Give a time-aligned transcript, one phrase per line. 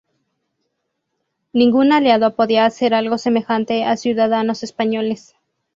[1.53, 5.35] Ningún aliado podía hacer algo semejante a ciudadanos españoles.